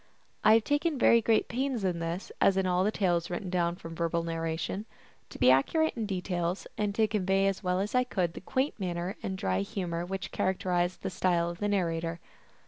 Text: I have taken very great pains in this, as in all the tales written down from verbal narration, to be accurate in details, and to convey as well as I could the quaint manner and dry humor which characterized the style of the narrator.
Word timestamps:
I 0.43 0.53
have 0.55 0.63
taken 0.63 0.97
very 0.97 1.21
great 1.21 1.47
pains 1.47 1.83
in 1.83 1.99
this, 1.99 2.31
as 2.41 2.57
in 2.57 2.65
all 2.65 2.83
the 2.83 2.91
tales 2.91 3.29
written 3.29 3.51
down 3.51 3.75
from 3.75 3.93
verbal 3.93 4.23
narration, 4.23 4.87
to 5.29 5.37
be 5.37 5.51
accurate 5.51 5.93
in 5.95 6.07
details, 6.07 6.65
and 6.75 6.95
to 6.95 7.07
convey 7.07 7.45
as 7.45 7.61
well 7.61 7.79
as 7.79 7.93
I 7.93 8.03
could 8.03 8.33
the 8.33 8.41
quaint 8.41 8.79
manner 8.79 9.15
and 9.21 9.37
dry 9.37 9.59
humor 9.61 10.03
which 10.03 10.31
characterized 10.31 11.03
the 11.03 11.11
style 11.11 11.51
of 11.51 11.59
the 11.59 11.67
narrator. 11.67 12.19